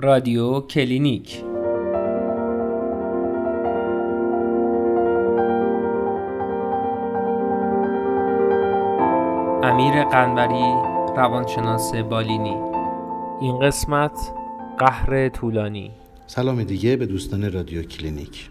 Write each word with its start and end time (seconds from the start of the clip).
رادیو 0.00 0.60
کلینیک. 0.60 1.44
امیر 9.62 10.04
قنبری 10.04 10.74
روانشناس 11.16 11.94
بالینی. 11.94 12.56
این 13.40 13.58
قسمت 13.58 14.18
قهر 14.78 15.28
طولانی. 15.28 15.90
سلام 16.26 16.62
دیگه 16.62 16.96
به 16.96 17.06
دوستان 17.06 17.52
رادیو 17.52 17.82
کلینیک. 17.82 18.50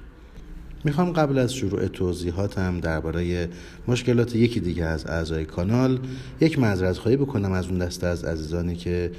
می‌خوام 0.88 1.12
قبل 1.12 1.38
از 1.38 1.54
شروع 1.54 1.88
توضیحاتم 1.88 2.80
درباره 2.80 3.50
مشکلات 3.88 4.36
یکی 4.36 4.60
دیگه 4.60 4.84
از 4.86 5.06
اعضای 5.06 5.46
کانال 5.46 6.00
یک 6.42 6.60
معذرت 6.60 6.98
خواهی 6.98 7.18
بکنم 7.18 7.52
از 7.52 7.68
اون 7.68 7.78
دسته 7.78 8.08
از 8.08 8.24
عزیزانی 8.24 8.76
که 8.76 9.12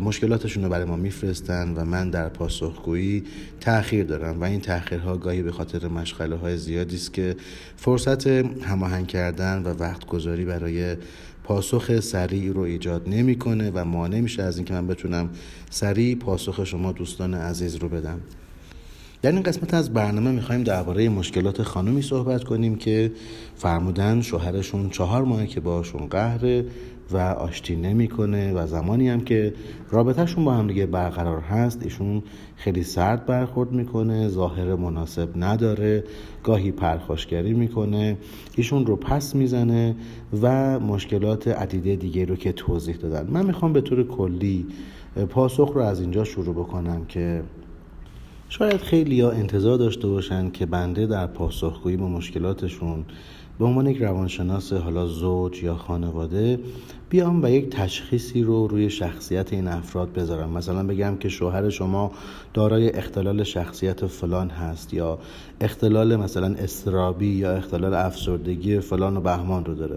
مشکلاتشون 0.00 0.64
رو 0.64 0.68
برای 0.68 0.84
ما 0.84 0.96
میفرستن 0.96 1.74
و 1.74 1.84
من 1.84 2.10
در 2.10 2.28
پاسخگویی 2.28 3.24
تاخیر 3.60 4.04
دارم 4.04 4.40
و 4.40 4.44
این 4.44 4.60
تاخیرها 4.60 5.16
گاهی 5.16 5.42
به 5.42 5.52
خاطر 5.52 5.88
مشغله 5.88 6.36
های 6.36 6.56
زیادی 6.56 6.96
است 6.96 7.12
که 7.14 7.36
فرصت 7.76 8.26
هماهنگ 8.26 9.06
کردن 9.06 9.62
و 9.62 9.68
وقت 9.68 10.06
گذاری 10.06 10.44
برای 10.44 10.96
پاسخ 11.44 12.00
سریع 12.00 12.52
رو 12.52 12.60
ایجاد 12.60 13.08
نمی‌کنه 13.08 13.70
و 13.74 13.84
مانع 13.84 14.20
میشه 14.20 14.42
از 14.42 14.56
اینکه 14.56 14.74
من 14.74 14.86
بتونم 14.86 15.30
سریع 15.70 16.16
پاسخ 16.16 16.64
شما 16.64 16.92
دوستان 16.92 17.34
عزیز 17.34 17.74
رو 17.74 17.88
بدم. 17.88 18.20
در 19.26 19.32
این 19.32 19.42
قسمت 19.42 19.74
از 19.74 19.92
برنامه 19.92 20.30
می‌خوایم 20.30 20.62
درباره 20.62 21.08
مشکلات 21.08 21.62
خانومی 21.62 22.02
صحبت 22.02 22.44
کنیم 22.44 22.76
که 22.76 23.12
فرمودن 23.54 24.20
شوهرشون 24.20 24.90
چهار 24.90 25.24
ماه 25.24 25.46
که 25.46 25.60
باشون 25.60 26.06
قهره 26.06 26.64
و 27.10 27.16
آشتی 27.16 27.76
نمی‌کنه 27.76 28.52
و 28.52 28.66
زمانی 28.66 29.08
هم 29.08 29.20
که 29.20 29.54
رابطهشون 29.90 30.44
با 30.44 30.54
هم 30.54 30.66
دیگه 30.66 30.86
برقرار 30.86 31.40
هست 31.40 31.82
ایشون 31.82 32.22
خیلی 32.56 32.82
سرد 32.82 33.26
برخورد 33.26 33.72
می‌کنه 33.72 34.28
ظاهر 34.28 34.74
مناسب 34.74 35.28
نداره 35.36 36.04
گاهی 36.42 36.72
پرخاشگری 36.72 37.52
می‌کنه 37.52 38.16
ایشون 38.56 38.86
رو 38.86 38.96
پس 38.96 39.34
می‌زنه 39.34 39.96
و 40.42 40.78
مشکلات 40.80 41.48
عدیده 41.48 41.96
دیگه 41.96 42.24
رو 42.24 42.36
که 42.36 42.52
توضیح 42.52 42.96
دادن. 42.96 43.30
من 43.30 43.46
می‌خوام 43.46 43.72
به 43.72 43.80
طور 43.80 44.06
کلی 44.08 44.66
پاسخ 45.28 45.72
رو 45.74 45.80
از 45.80 46.00
اینجا 46.00 46.24
شروع 46.24 46.54
بکنم 46.54 47.04
که 47.04 47.42
شاید 48.48 48.76
خیلی 48.76 49.20
ها 49.20 49.30
انتظار 49.30 49.78
داشته 49.78 50.08
باشن 50.08 50.50
که 50.50 50.66
بنده 50.66 51.06
در 51.06 51.26
پاسخگویی 51.26 51.96
به 51.96 52.04
مشکلاتشون 52.04 53.04
به 53.58 53.64
عنوان 53.64 53.86
یک 53.86 54.02
روانشناس 54.02 54.72
حالا 54.72 55.06
زوج 55.06 55.62
یا 55.62 55.74
خانواده 55.74 56.58
بیام 57.10 57.42
و 57.42 57.48
یک 57.48 57.70
تشخیصی 57.70 58.42
رو 58.42 58.66
روی 58.66 58.90
شخصیت 58.90 59.52
این 59.52 59.68
افراد 59.68 60.12
بذارم. 60.12 60.50
مثلا 60.50 60.86
بگم 60.86 61.16
که 61.16 61.28
شوهر 61.28 61.70
شما 61.70 62.12
دارای 62.54 62.90
اختلال 62.90 63.42
شخصیت 63.42 64.06
فلان 64.06 64.50
هست 64.50 64.94
یا 64.94 65.18
اختلال 65.60 66.16
مثلا 66.16 66.54
استرابی 66.54 67.26
یا 67.26 67.52
اختلال 67.56 67.94
افسردگی 67.94 68.80
فلان 68.80 69.16
و 69.16 69.20
بهمان 69.20 69.64
رو 69.64 69.74
داره. 69.74 69.96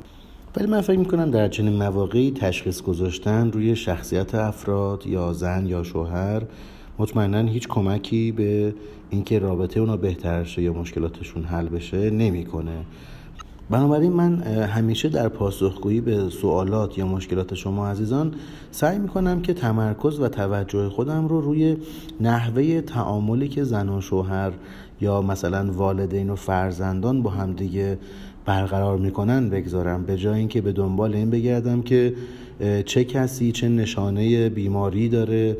ولی 0.55 0.67
من 0.67 0.81
فکر 0.81 0.99
می‌کنم 0.99 1.31
در 1.31 1.47
چنین 1.47 1.73
مواقعی 1.73 2.31
تشخیص 2.31 2.81
گذاشتن 2.81 3.51
روی 3.51 3.75
شخصیت 3.75 4.35
افراد 4.35 5.07
یا 5.07 5.33
زن 5.33 5.65
یا 5.65 5.83
شوهر 5.83 6.41
مطمئنا 6.99 7.41
هیچ 7.41 7.67
کمکی 7.67 8.31
به 8.31 8.73
اینکه 9.09 9.39
رابطه 9.39 9.79
اونا 9.79 9.97
بهتر 9.97 10.43
شه 10.43 10.61
یا 10.61 10.73
مشکلاتشون 10.73 11.43
حل 11.43 11.67
بشه 11.67 12.09
نمی‌کنه. 12.09 12.85
بنابراین 13.69 14.11
من 14.11 14.41
همیشه 14.43 15.09
در 15.09 15.29
پاسخگویی 15.29 16.01
به 16.01 16.29
سوالات 16.29 16.97
یا 16.97 17.07
مشکلات 17.07 17.53
شما 17.53 17.87
عزیزان 17.87 18.33
سعی 18.71 18.99
می‌کنم 18.99 19.41
که 19.41 19.53
تمرکز 19.53 20.19
و 20.19 20.27
توجه 20.27 20.89
خودم 20.89 21.27
رو 21.27 21.41
روی 21.41 21.77
نحوه 22.21 22.81
تعاملی 22.81 23.47
که 23.47 23.63
زن 23.63 23.89
و 23.89 24.01
شوهر 24.01 24.51
یا 25.01 25.21
مثلا 25.21 25.71
والدین 25.71 26.29
و 26.29 26.35
فرزندان 26.35 27.23
با 27.23 27.29
همدیگه 27.29 27.97
برقرار 28.45 28.97
می‌کنن 28.97 29.49
بگذارم. 29.49 30.03
به 30.03 30.17
جای 30.17 30.39
اینکه 30.39 30.61
به 30.61 30.71
دنبال 30.71 31.13
این 31.13 31.29
بگردم 31.29 31.81
که 31.81 32.13
چه 32.85 33.03
کسی 33.03 33.51
چه 33.51 33.69
نشانه 33.69 34.49
بیماری 34.49 35.09
داره 35.09 35.57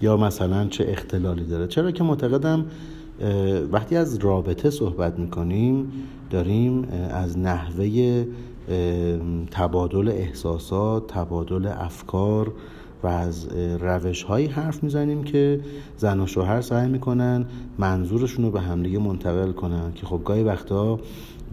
یا 0.00 0.16
مثلا 0.16 0.66
چه 0.66 0.84
اختلالی 0.88 1.44
داره. 1.44 1.66
چرا 1.66 1.90
که 1.90 2.04
معتقدم 2.04 2.66
وقتی 3.72 3.96
از 3.96 4.18
رابطه 4.18 4.70
صحبت 4.70 5.18
می‌کنیم 5.18 5.92
داریم 6.30 6.88
از 7.10 7.38
نحوه 7.38 8.24
تبادل 9.50 10.08
احساسات 10.08 11.06
تبادل 11.06 11.66
افکار 11.66 12.52
و 13.02 13.06
از 13.06 13.48
روش 13.80 14.22
هایی 14.22 14.46
حرف 14.46 14.82
می‌زنیم 14.82 15.24
که 15.24 15.60
زن 15.96 16.20
و 16.20 16.26
شوهر 16.26 16.60
سعی 16.60 16.88
می‌کنن 16.88 17.46
منظورشون 17.78 18.44
رو 18.44 18.50
به 18.50 18.60
همدیگه 18.60 18.98
منتقل 18.98 19.52
کنن. 19.52 19.92
که 19.94 20.06
خب 20.06 20.20
گاهی 20.24 20.42
وقتا 20.42 21.00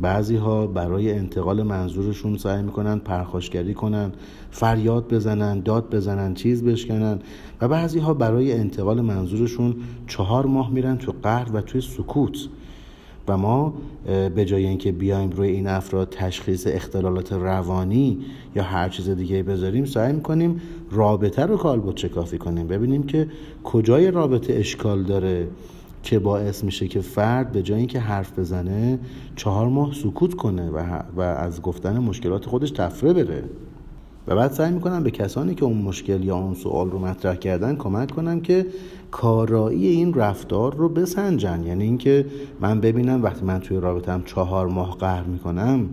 بعضی 0.01 0.35
ها 0.35 0.67
برای 0.67 1.13
انتقال 1.13 1.63
منظورشون 1.63 2.37
سعی 2.37 2.63
می‌کنن 2.63 2.99
پرخاشگری 2.99 3.73
کنن 3.73 4.11
فریاد 4.51 5.13
بزنن 5.13 5.59
داد 5.59 5.95
بزنن 5.95 6.33
چیز 6.33 6.63
بشکنن 6.63 7.19
و 7.61 7.67
بعضی 7.67 7.99
ها 7.99 8.13
برای 8.13 8.53
انتقال 8.53 9.01
منظورشون 9.01 9.75
چهار 10.07 10.45
ماه 10.45 10.71
میرن 10.71 10.97
تو 10.97 11.13
قهر 11.23 11.51
و 11.53 11.61
توی 11.61 11.81
سکوت. 11.81 12.47
و 13.27 13.37
ما 13.37 13.73
به 14.35 14.45
جای 14.45 14.65
اینکه 14.65 14.91
بیایم 14.91 15.29
روی 15.29 15.49
این 15.49 15.67
افراد 15.67 16.09
تشخیص 16.09 16.67
اختلالات 16.67 17.33
روانی 17.33 18.19
یا 18.55 18.63
هر 18.63 18.89
چیز 18.89 19.09
دیگه 19.09 19.43
بذاریم 19.43 19.85
سعی 19.85 20.13
می‌کنیم 20.13 20.61
رابطه 20.91 21.45
رو 21.45 21.57
کالبد 21.57 21.95
چکافی 21.95 22.37
کنیم. 22.37 22.67
ببینیم 22.67 23.03
که 23.03 23.27
کجای 23.63 24.11
رابطه 24.11 24.53
اشکال 24.53 25.03
داره. 25.03 25.47
که 26.05 26.19
باعث 26.19 26.63
میشه 26.63 26.87
که 26.87 27.01
فرد 27.01 27.51
به 27.51 27.61
جای 27.61 27.77
اینکه 27.77 27.99
حرف 27.99 28.39
بزنه 28.39 28.99
چهار 29.35 29.67
ماه 29.67 29.93
سکوت 29.93 30.33
کنه 30.33 30.69
و, 30.69 31.01
و 31.15 31.21
از 31.21 31.61
گفتن 31.61 31.99
مشکلات 31.99 32.45
خودش 32.45 32.71
تفره 32.71 33.13
بره 33.13 33.43
و 34.27 34.35
بعد 34.35 34.51
سعی 34.51 34.71
می‌کنم 34.71 35.03
به 35.03 35.11
کسانی 35.11 35.55
که 35.55 35.65
اون 35.65 35.77
مشکل 35.77 36.23
یا 36.23 36.37
اون 36.37 36.53
سوال 36.53 36.91
رو 36.91 36.99
مطرح 36.99 37.35
کردن 37.35 37.75
کمک 37.75 38.11
کنم 38.11 38.41
که 38.41 38.65
کارایی 39.11 39.87
این 39.87 40.13
رفتار 40.13 40.75
رو 40.75 40.89
بسنجن. 40.89 41.63
یعنی 41.63 41.83
اینکه 41.83 42.25
من 42.61 42.81
ببینم 42.81 43.23
وقتی 43.23 43.45
من 43.45 43.59
توی 43.59 43.77
رابطم 43.77 44.23
چهار 44.25 44.67
ماه 44.67 44.97
قهر 44.97 45.23
می‌کنم 45.23 45.89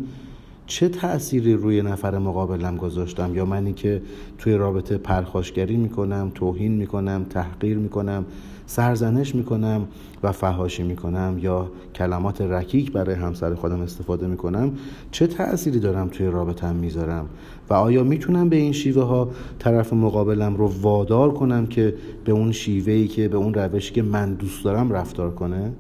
چه 0.73 0.89
تأثیری 0.89 1.55
روی 1.55 1.83
نفر 1.83 2.19
مقابلم 2.19 2.77
گذاشتم؟ 2.77 3.35
یا 3.35 3.45
منی 3.45 3.73
که 3.73 4.03
توی 4.39 4.55
رابطه 4.55 4.99
پرخاشگری 4.99 5.77
می‌کنم 5.77 6.33
توهین 6.35 6.73
می‌کنم 6.73 7.27
تحقیر 7.31 7.79
می‌کنم 7.79 8.25
سرزنش 8.67 9.35
می‌کنم 9.35 9.89
و 10.23 10.33
فهاشی 10.33 10.83
می‌کنم 10.83 11.39
یا 11.43 11.71
کلمات 11.95 12.41
رکیک 12.41 12.93
برای 12.93 13.15
همسر 13.15 13.55
خودم 13.55 13.81
استفاده 13.81 14.27
می‌کنم 14.27 14.73
چه 15.11 15.27
تأثیری 15.27 15.81
دارم 15.81 16.09
توی 16.09 16.27
رابطم 16.27 16.75
می‌ذارم؟ 16.75 17.27
و 17.71 17.75
آیا 17.75 18.05
می‌تونم 18.05 18.49
به 18.49 18.57
این 18.57 18.73
شیوه 18.73 19.03
ها 19.03 19.31
طرف 19.59 19.93
مقابلم 19.93 20.57
رو 20.57 20.73
وادار 20.81 21.35
کنم 21.35 21.67
که 21.67 21.95
به 22.25 22.33
اون 22.33 22.53
شیوهی 22.53 23.09
که 23.09 23.29
به 23.29 23.37
اون 23.37 23.55
روشی 23.55 23.95
که 23.95 24.03
من 24.03 24.35
دوست 24.35 24.65
دارم 24.65 24.93
رفتار 24.93 25.31
کنه؟ 25.31 25.73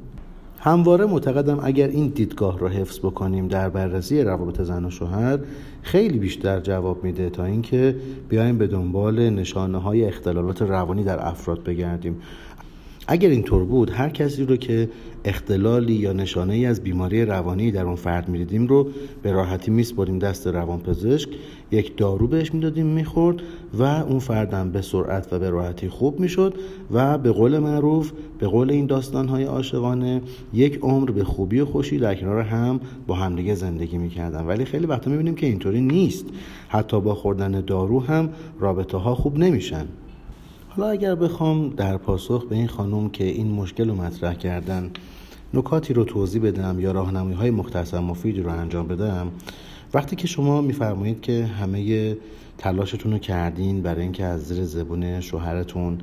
همواره 0.64 1.06
معتقدم 1.06 1.60
اگر 1.62 1.88
این 1.88 2.08
دیدگاه 2.08 2.58
رو 2.58 2.68
حفظ 2.68 2.98
بکنیم 2.98 3.48
در 3.48 3.68
بررسی 3.68 4.22
روابط 4.22 4.60
زن 4.60 4.84
و 4.84 4.90
شوهر 4.90 5.38
خیلی 5.82 6.18
بیشتر 6.18 6.60
جواب 6.60 7.04
میده 7.04 7.30
تا 7.30 7.44
اینکه 7.44 7.96
بیایم 8.28 8.58
به 8.58 8.66
دنبال 8.66 9.30
نشانه 9.30 9.78
های 9.78 10.04
اختلالات 10.04 10.62
روانی 10.62 11.04
در 11.04 11.26
افراد 11.26 11.62
بگردیم. 11.62 12.22
اگر 13.06 13.28
اینطور 13.28 13.64
بود 13.64 13.90
هر 13.90 14.08
کسی 14.08 14.44
رو 14.44 14.56
که 14.56 14.88
اختلالی 15.24 15.92
یا 15.92 16.12
نشانه 16.12 16.54
ای 16.54 16.66
از 16.66 16.82
بیماری 16.82 17.24
روانی 17.24 17.70
در 17.70 17.84
اون 17.84 17.96
فرد 17.96 18.28
می‌دیدیم 18.28 18.66
رو 18.66 18.88
به 19.22 19.32
راحتی 19.32 19.70
میسپریم 19.70 20.18
دست 20.18 20.46
روانپزشک. 20.46 21.28
یک 21.70 21.96
دارو 21.96 22.26
بهش 22.26 22.54
می‌دادیم 22.54 22.86
می‌خورد 22.86 23.36
و 23.74 23.82
اون 23.82 24.18
فردم 24.18 24.70
به 24.70 24.82
سرعت 24.82 25.32
و 25.32 25.38
به 25.38 25.50
راحتی 25.50 25.88
خوب 25.88 26.20
می‌شد 26.20 26.54
و 26.90 27.18
به 27.18 27.32
قول 27.32 27.58
معروف 27.58 28.12
به 28.38 28.46
قول 28.46 28.70
این 28.70 28.86
داستانهای 28.86 29.44
عاشقانه 29.44 30.22
یک 30.54 30.78
عمر 30.82 31.10
به 31.10 31.24
خوبی 31.24 31.60
و 31.60 31.64
خوشی 31.66 31.98
در 31.98 32.14
کنار 32.14 32.40
هم 32.40 32.80
با 33.06 33.14
همدیگه 33.14 33.54
زندگی 33.54 33.98
می‌کردن. 33.98 34.46
ولی 34.46 34.64
خیلی 34.64 34.86
وقتا 34.86 35.10
می‌بینیم 35.10 35.34
که 35.34 35.46
اینطوری 35.46 35.80
نیست. 35.80 36.26
حتی 36.68 37.00
با 37.00 37.14
خوردن 37.14 37.60
دارو 37.60 38.00
هم 38.00 38.28
رابطه 38.60 38.96
ها 38.96 39.14
خوب 39.14 39.38
نمیشن. 39.38 39.86
حالا 40.76 40.90
اگر 40.90 41.14
بخوام 41.14 41.68
در 41.68 41.96
پاسخ 41.96 42.44
به 42.44 42.56
این 42.56 42.68
خانم 42.68 43.10
که 43.10 43.24
این 43.24 43.50
مشکل 43.50 43.88
رو 43.88 43.94
مطرح 43.94 44.34
کردن 44.34 44.90
نکاتی 45.54 45.94
رو 45.94 46.04
توضیح 46.04 46.42
بدم 46.42 46.80
یا 46.80 46.92
راهنمایی 46.92 47.36
های 47.36 47.50
مختصر 47.50 48.00
مفید 48.00 48.38
رو 48.38 48.50
انجام 48.50 48.88
بدم 48.88 49.30
وقتی 49.94 50.16
که 50.16 50.26
شما 50.26 50.60
میفرمایید 50.60 51.20
که 51.20 51.46
همه 51.46 52.16
تلاشتون 52.58 53.12
رو 53.12 53.18
کردین 53.18 53.82
برای 53.82 54.02
اینکه 54.02 54.24
از 54.24 54.48
زیر 54.48 54.64
زبون 54.64 55.20
شوهرتون 55.20 55.98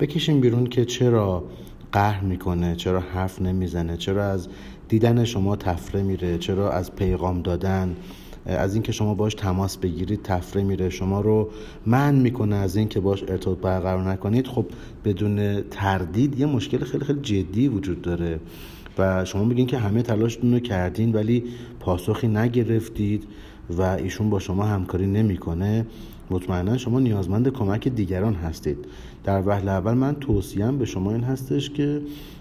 بکشین 0.00 0.40
بیرون 0.40 0.66
که 0.66 0.84
چرا 0.84 1.44
قهر 1.92 2.24
می‌کنه 2.24 2.76
چرا 2.76 3.00
حرف 3.00 3.42
نمی‌زنه 3.42 3.96
چرا 3.96 4.24
از 4.24 4.48
دیدن 4.88 5.24
شما 5.24 5.56
تفره 5.56 6.02
میره 6.02 6.38
چرا 6.38 6.72
از 6.72 6.94
پیغام 6.94 7.42
دادن 7.42 7.96
از 8.46 8.74
اینکه 8.74 8.92
شما 8.92 9.14
باش 9.14 9.34
تماس 9.34 9.76
بگیرید 9.76 10.22
تفره 10.22 10.62
میره. 10.62 10.90
شما 10.90 11.20
رو 11.20 11.50
من 11.86 12.14
می‌کنه 12.14 12.56
از 12.56 12.76
اینکه 12.76 13.00
باش 13.00 13.22
ارتباط 13.28 13.58
برقرار 13.58 14.10
نکنید. 14.10 14.46
خب 14.46 14.66
بدون 15.04 15.62
تردید 15.62 16.40
یه 16.40 16.46
مشکل 16.46 16.78
خیلی 16.78 17.04
خیلی 17.04 17.20
جدی 17.20 17.68
وجود 17.68 18.02
داره 18.02 18.40
و 18.98 19.24
شما 19.24 19.44
میگین 19.44 19.66
که 19.66 19.78
همه 19.78 20.02
تلاشتون 20.02 20.52
رو 20.52 20.60
کردین 20.60 21.12
ولی 21.12 21.44
پاسخی 21.80 22.28
نگرفتید 22.28 23.24
و 23.70 23.82
ایشون 23.82 24.30
با 24.30 24.38
شما 24.38 24.64
همکاری 24.64 25.06
نمی‌کنه. 25.06 25.86
مطمئنا 26.30 26.76
شما 26.76 27.00
نیازمند 27.00 27.48
کمک 27.48 27.88
دیگران 27.88 28.34
هستید. 28.34 28.78
در 29.24 29.42
وهله 29.46 29.70
اول 29.70 29.94
من 29.94 30.14
توصیم 30.14 30.78
به 30.78 30.84
شما 30.84 31.12
این 31.12 31.24
هستش 31.24 31.70
که 31.70 32.00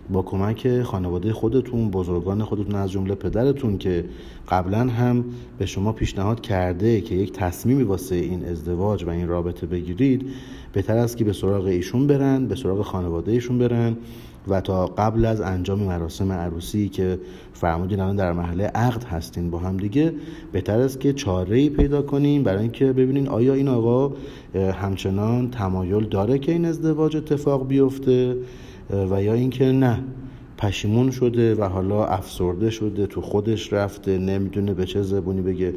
با 0.09 0.21
کمک 0.21 0.81
خانواده 0.81 1.33
خودتون 1.33 1.89
بزرگان 1.89 2.43
خودتون 2.43 2.75
از 2.75 2.91
جمله 2.91 3.15
پدرتون 3.15 3.77
که 3.77 4.05
قبلا 4.49 4.79
هم 4.79 5.25
به 5.57 5.65
شما 5.65 5.91
پیشنهاد 5.91 6.41
کرده 6.41 7.01
که 7.01 7.15
یک 7.15 7.31
تصمیمی 7.31 7.83
واسه 7.83 8.15
این 8.15 8.45
ازدواج 8.45 9.03
و 9.03 9.09
این 9.09 9.27
رابطه 9.27 9.67
بگیرید 9.67 10.27
بهتر 10.73 10.97
است 10.97 11.17
که 11.17 11.23
به 11.23 11.33
سراغ 11.33 11.65
ایشون 11.65 12.07
برن 12.07 12.45
به 12.45 12.55
سراغ 12.55 12.81
خانواده 12.81 13.31
ایشون 13.31 13.57
برن. 13.57 13.97
و 14.47 14.61
تا 14.61 14.85
قبل 14.85 15.25
از 15.25 15.41
انجام 15.41 15.79
مراسم 15.79 16.31
عروسی 16.31 16.89
که 16.89 17.19
فرمودین 17.53 17.99
الان 17.99 18.15
در 18.15 18.33
محله 18.33 18.63
عقد 18.63 19.03
هستین 19.03 19.51
با 19.51 19.59
هم 19.59 19.77
دیگه 19.77 20.13
بهتر 20.51 20.79
است 20.79 20.99
که 20.99 21.13
چاره 21.13 21.57
ای 21.57 21.69
پیدا 21.69 22.01
کنیم 22.01 22.43
برای 22.43 22.61
اینکه 22.61 22.85
ببینین 22.93 23.27
آیا 23.27 23.53
این 23.53 23.67
آقا 23.67 24.15
همچنان 24.81 25.51
تمایل 25.51 26.05
داره 26.05 26.39
که 26.39 26.51
این 26.51 26.65
ازدواج 26.65 27.17
اتفاق 27.17 27.67
بیفته 27.67 28.37
و 29.11 29.23
یا 29.23 29.33
اینکه 29.33 29.65
نه 29.65 29.99
پشیمون 30.57 31.11
شده 31.11 31.55
و 31.55 31.63
حالا 31.63 32.05
افسرده 32.05 32.69
شده 32.69 33.07
تو 33.07 33.21
خودش 33.21 33.73
رفته 33.73 34.17
نمی‌دونه 34.17 34.73
به 34.73 34.85
چه 34.85 35.01
زبونی 35.01 35.41
بگه. 35.41 35.73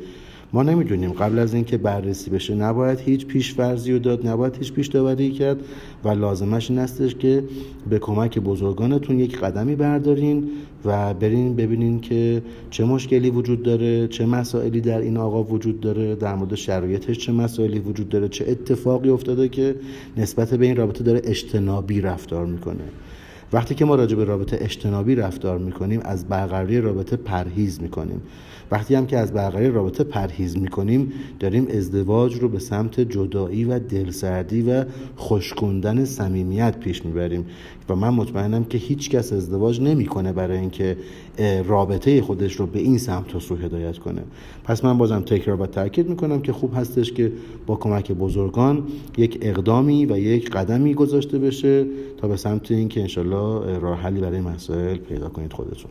ما 0.53 0.63
نمی‌دونیم. 0.63 1.13
قبل 1.13 1.39
از 1.39 1.55
اینکه 1.55 1.77
بررسی 1.77 2.31
بشه 2.31 2.55
نباید 2.55 2.99
هیچ 2.99 3.27
پیشورزی 3.27 3.93
رو 3.93 3.99
داد 3.99 4.27
نباید 4.27 4.57
هیچ 4.57 4.73
پیش 4.73 4.87
داوری 4.87 5.31
کرد 5.31 5.57
و 6.05 6.09
لازمش 6.09 6.71
این 6.71 6.79
استش 6.79 7.15
که 7.15 7.45
به 7.91 7.99
کمک 7.99 8.39
بزرگانتون 8.39 9.19
یک 9.19 9.39
قدمی 9.39 9.75
بردارین 9.75 10.51
و 10.85 11.15
برین 11.15 11.57
ببینین 11.57 12.01
که 12.01 12.43
چه 12.71 12.85
مشکلی 12.85 13.31
وجود 13.31 13.63
داره 13.63 14.09
چه 14.09 14.27
مسائلی 14.27 14.81
در 14.81 14.99
این 14.99 15.17
آقا 15.17 15.43
وجود 15.43 15.81
داره 15.81 16.15
در 16.15 16.35
مورد 16.35 16.55
شرایطش 16.55 17.19
چه 17.19 17.33
مسائلی 17.33 17.79
وجود 17.79 18.09
داره 18.09 18.29
چه 18.29 18.45
اتفاقی 18.49 19.11
افتاده 19.11 19.49
که 19.49 19.75
نسبت 20.17 20.55
به 20.55 20.67
این 20.67 20.77
رابطه 20.77 21.05
داره 21.05 21.21
اجتنابی 21.25 22.01
رفتار 22.01 22.47
می‌کنه. 22.47 22.85
وقتی 23.53 23.75
که 23.75 23.85
ما 23.85 23.95
راجع 23.95 24.17
به 24.17 24.25
رابطه 24.25 24.59
اجتنابی 24.61 25.15
رفتار 25.15 25.59
می‌کنیم 25.59 26.01
از 26.05 26.29
برقراری 26.29 26.81
رابطه 26.81 27.17
پرهیز 27.17 27.83
می‌کنیم. 27.83 28.21
وقتی 28.71 28.95
هم 28.95 29.07
که 29.07 29.19
از 29.19 29.33
برقراری 29.33 29.71
رابطه 29.71 30.05
پرهیز 30.05 30.59
می‌کنیم 30.59 31.13
داریم 31.41 31.67
ازدواج 31.71 32.35
رو 32.35 32.49
به 32.49 32.59
سمت 32.59 33.01
جدایی 33.01 33.65
و 33.65 33.79
دلسردی 33.79 34.63
و 34.63 34.85
خوشکندن 35.17 36.05
صمیمیت 36.05 36.79
پیش 36.79 37.05
می‌بریم. 37.05 37.47
و 37.89 37.97
من 37.97 38.09
مطمئنم 38.09 38.65
که 38.65 38.79
هیچ 38.79 39.11
کس 39.11 39.33
ازدواج 39.33 39.81
نمی‌کنه 39.81 40.33
برای 40.33 40.59
اینکه 40.59 40.97
رابطه 41.67 42.23
خودش 42.23 42.55
رو 42.55 42.67
به 42.67 42.79
این 42.79 42.99
سمت 42.99 43.35
و 43.35 43.41
سو 43.41 43.57
هدایت 43.57 43.99
کنه. 43.99 44.23
پس 44.65 44.85
من 44.85 44.99
بازم 44.99 45.21
تکرار 45.21 45.63
و 45.63 45.67
تاکید 45.67 46.09
می‌کنم 46.09 46.41
که 46.41 46.53
خوب 46.53 46.73
هستش 46.77 47.13
که 47.13 47.33
با 47.67 47.77
کمک 47.77 48.13
بزرگان 48.13 48.83
یک 49.19 49.39
اقدامی 49.43 50.07
و 50.07 50.19
یک 50.19 50.51
قدمی 50.51 50.95
گذاشته 50.95 51.39
بشه 51.39 51.87
تا 52.17 52.29
به 52.29 52.37
سمت 52.37 52.71
اینکه 52.71 53.01
انشالله 53.01 53.38
راه 53.81 53.99
حلی 53.99 54.21
برای 54.21 54.41
مسائل 54.41 54.97
پیدا 54.97 55.29
کنید 55.29 55.53
خودتون. 55.53 55.91